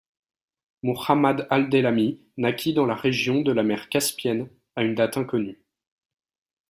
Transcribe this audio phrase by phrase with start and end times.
[0.81, 5.61] Muhammad Al-Daylamî naquit dans la région de la mer Caspienne à une date inconnue.